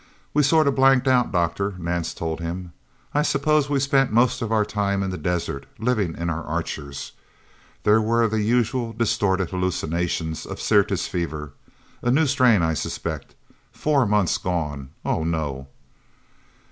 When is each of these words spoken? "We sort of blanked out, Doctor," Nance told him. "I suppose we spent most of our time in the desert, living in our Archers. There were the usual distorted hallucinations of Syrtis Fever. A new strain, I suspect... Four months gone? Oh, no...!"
"We 0.33 0.41
sort 0.41 0.67
of 0.67 0.73
blanked 0.73 1.07
out, 1.07 1.31
Doctor," 1.31 1.75
Nance 1.77 2.15
told 2.15 2.39
him. 2.39 2.71
"I 3.13 3.21
suppose 3.21 3.69
we 3.69 3.79
spent 3.79 4.11
most 4.11 4.41
of 4.41 4.51
our 4.51 4.65
time 4.65 5.03
in 5.03 5.11
the 5.11 5.15
desert, 5.19 5.67
living 5.77 6.17
in 6.17 6.27
our 6.27 6.43
Archers. 6.43 7.11
There 7.83 8.01
were 8.01 8.27
the 8.27 8.41
usual 8.41 8.93
distorted 8.93 9.51
hallucinations 9.51 10.43
of 10.47 10.59
Syrtis 10.59 11.05
Fever. 11.05 11.53
A 12.01 12.09
new 12.09 12.25
strain, 12.25 12.63
I 12.63 12.73
suspect... 12.73 13.35
Four 13.71 14.07
months 14.07 14.39
gone? 14.39 14.89
Oh, 15.05 15.23
no...!" 15.23 15.67